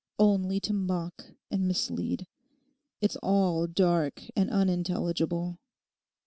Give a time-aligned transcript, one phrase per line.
[0.17, 2.25] Only to mock and mislead.
[3.01, 5.59] It's all dark and unintelligible.